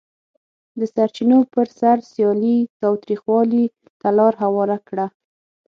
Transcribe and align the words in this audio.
د 0.79 0.81
سرچینو 0.93 1.39
پر 1.53 1.67
سر 1.79 1.97
سیالي 2.11 2.57
تاوتریخوالي 2.81 3.65
ته 4.01 4.09
لار 4.17 4.33
هواره 4.43 4.77
کړه. 4.87 5.05